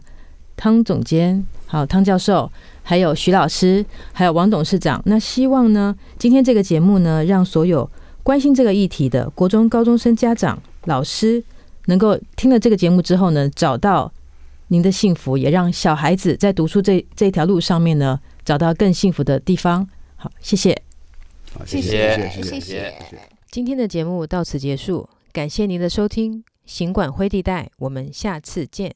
[0.57, 2.51] 汤总监，好汤教授，
[2.83, 5.01] 还有徐老师，还有王董事长。
[5.05, 7.89] 那希望呢，今天这个节目呢，让所有
[8.23, 11.41] 关心这个议题的国中高中生家长、老师，
[11.85, 14.11] 能够听了这个节目之后呢，找到
[14.67, 19.87] 您的幸福，也让小孩子在读书这这条路上面呢，找到更幸福的地方。
[20.17, 20.88] 好，谢谢。
[21.53, 22.95] 好，谢谢谢谢谢谢。
[23.49, 28.93] 今天的节目到此结束，感谢您的收听，行管灰地带，我们下次见。